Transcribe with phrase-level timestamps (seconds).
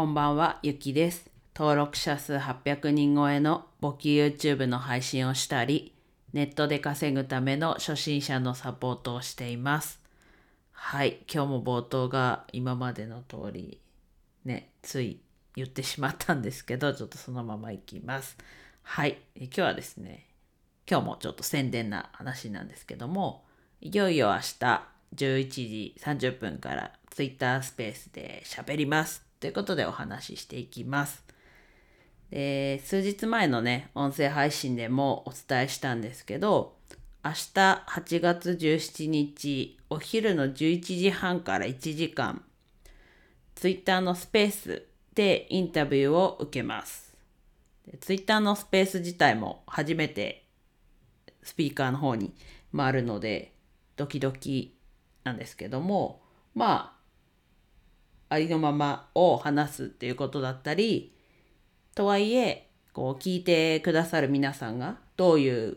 [0.00, 1.30] こんばんは、ゆきです。
[1.54, 5.94] 登録者数800人超えの簿記 YouTube の配信をしたり、
[6.32, 10.00] ネットで稼ぐための初心者のサポートをしています。
[10.72, 13.78] はい、今日も冒頭が今までの通り、
[14.46, 15.20] ね、つい
[15.54, 18.38] 言ってしまったんですけど、ちょっとそのままいきます。
[18.80, 20.28] はい、今日はですね、
[20.90, 23.44] 今日もちょっと宣伝な話なんですけども、
[23.82, 24.82] いよいよ明日
[25.14, 29.29] 11時30分から Twitter スペースで喋ります。
[29.40, 31.24] ということでお話ししていきます。
[32.30, 36.76] で数日前のね、音声配信でもお伝えしたんですけど、
[37.24, 42.44] 明日8月17日お昼の11時半から1時間、
[43.56, 47.16] Twitter のスペースでインタビューを受けます。
[48.00, 50.46] Twitter のスペース自体も初めて
[51.42, 52.34] スピーカーの方に
[52.76, 53.52] 回るので
[53.96, 54.76] ドキドキ
[55.24, 56.22] なんですけども
[56.54, 56.99] まあ
[58.30, 61.12] ありのままを話すっていうことだったり
[61.94, 65.76] とはいえこう聞いてくださる皆さんがどういう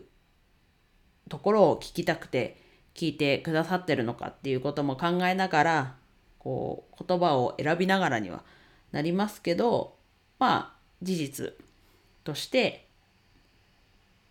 [1.28, 2.56] ところを聞きたくて
[2.94, 5.94] 聞いてくださってるのかっていうことも考えながら
[6.38, 8.42] こう言葉を選びながらには
[8.92, 9.96] なりますけど
[10.38, 11.52] まあ事実
[12.24, 12.84] として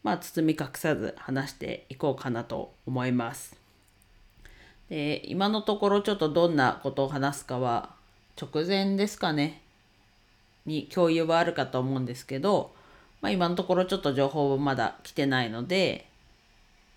[0.04, 3.56] まあ、包み隠さず話していこうかなと思います。
[4.90, 7.96] で今のところちょっとどんなことを話すかは
[8.42, 9.62] 直前ですかね。
[10.66, 12.74] に共有はあるかと思うんですけど、
[13.22, 16.08] まあ、今のところちょっと情報はまだ来てないので、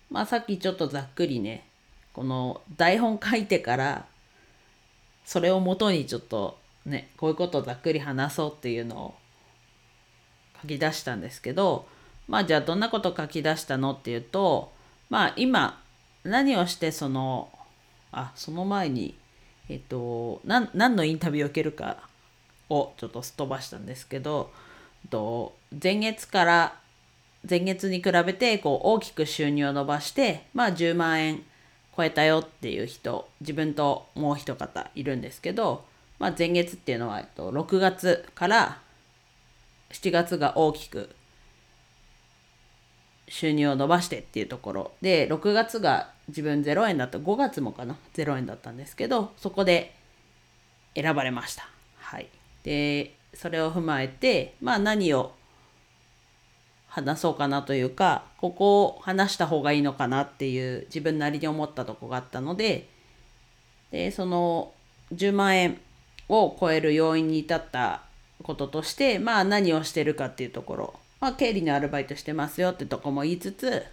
[0.09, 1.65] まあ、さっきちょっとざっくりね
[2.13, 4.05] この台本書いてから
[5.25, 9.15] それをもとにちょっとねこういうことをざっくり話そうっていうのを
[10.61, 11.85] 書き出したんですけど
[12.27, 14.71] まあじゃあどんなこと書き出したのっていうと
[15.09, 15.81] まあ今
[16.23, 17.49] 何をしてその
[18.11, 19.15] あその前に
[19.69, 21.97] えっと何何のインタビューを受けるか
[22.69, 24.51] をちょっとすっ飛ばしたんですけど
[25.03, 26.75] えっと前月から
[27.49, 31.43] 前月に比べてこう大きく収入を伸ばしてまあ10万円
[31.97, 35.83] 超えたよっていう人自分ともう一方いるんですけど、
[36.19, 38.79] まあ、前月っていうのは、えっと、6月から
[39.89, 41.09] 7月が大きく
[43.27, 44.91] 収入を伸ばしてっていうところ。
[45.01, 47.17] で6月が自分0円だった。
[47.17, 47.97] 5月もかな。
[48.13, 49.93] 0円だったんですけどそこで
[50.95, 51.69] 選ばれました。
[51.97, 52.27] はい。
[52.63, 55.33] でそれを踏まえてまあ何を
[56.87, 62.89] 話そうかなというかここを話した方がいいのかなっていう自分なりに思ったとこがあったので
[63.91, 64.71] でその
[65.13, 65.79] 10万円
[66.27, 68.01] を超える要因に至った
[68.41, 70.93] こととしてまあ何をしてるかっていうところ。
[71.19, 73.83] まあ経理のアルバイトしてますよってとこも言いつつ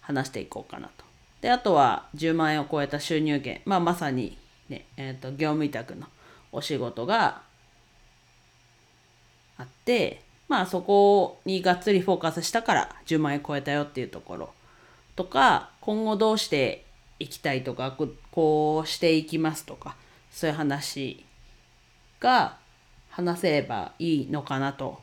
[0.00, 1.04] 話していこうかなと。
[1.40, 4.36] であとは10万円を超えた収入源まあまさに
[4.68, 6.06] ねえー、と業務委託の
[6.52, 7.42] お仕事が
[9.58, 14.50] あってまあそこにがっつりフォーカスしたから10万円超えたよっていうところ
[15.16, 16.84] とか今後どうして
[17.18, 17.96] いきたいとか
[18.32, 19.96] こうしていきますとか
[20.30, 21.24] そういう話
[22.20, 22.56] が
[23.10, 25.00] 話せればいいのかなと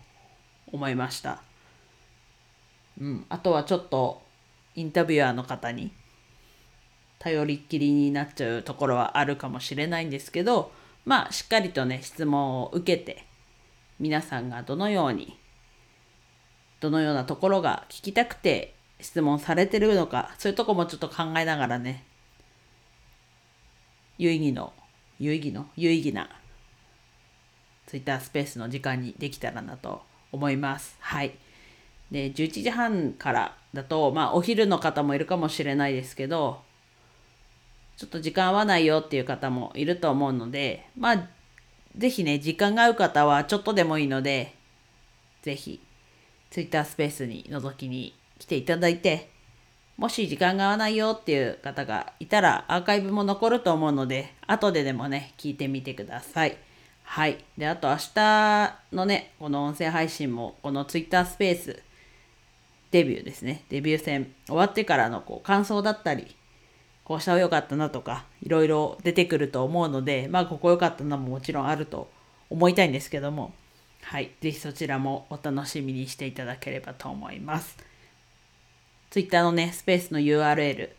[0.72, 1.42] 思いました。
[3.00, 4.22] うん、あとはちょっと
[4.76, 5.92] インタビュアーの方に
[7.20, 10.72] 頼りっきりになっちゃうところはあるかもしれないんですけど
[11.06, 13.26] まあしっかりとね質問を受けて
[14.00, 15.38] 皆さんがどのように
[16.80, 22.04] どのようなところが聞きたくて質問されてるのかそういうとこもちょっと考えながらね
[24.18, 24.74] 有意義の
[25.20, 26.30] 有意義の有意義な
[27.88, 30.02] ツイッタースペースの時間にできたらなと
[30.32, 30.98] 思います。
[31.00, 31.34] はい。
[32.12, 36.62] で、11時半からだと、まあ、お昼の方もいるかもしれないですけど、
[37.98, 41.28] ちょっと時間合わないよっていう方もいると思うので、まあ、
[41.98, 44.54] ぜひね、時間が合う方はちょっとでもいいので、
[45.42, 45.82] ぜひ、
[46.52, 49.30] ツイッタースペースに覗きに来ていただいて、
[49.98, 56.58] もし時間が合わないよっていう方がいたら、アーカイブも残ると思うので、後ででもね、聞いてみてください。
[57.10, 57.44] はい。
[57.58, 61.82] で、あと明日のね、この音声配信も、この Twitter スペース、
[62.92, 63.64] デビューですね。
[63.70, 66.36] デビュー戦終わってからのこう感想だったり、
[67.06, 72.12] こうした方が良かったなとか、いろいろ出てくると思うので、まあ、ここ良かったのももちろんあると
[72.50, 73.54] 思いたいんですけども、
[74.04, 74.32] はい。
[74.42, 77.78] ぜひそちらもお楽しみにしていただければと思います。
[79.10, 80.90] Twitter のね、スペースの URL、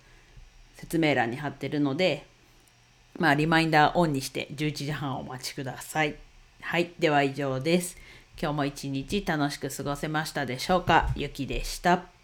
[0.75, 2.27] 説明欄に貼ってるので、
[3.17, 6.17] まあ、リマインダーオンにして11時半お待ちください。
[6.61, 6.93] はい。
[6.99, 7.97] では以上です。
[8.41, 11.11] 今日も一日楽しく過ごせましたでしょうか？
[11.17, 12.18] ゆきでした。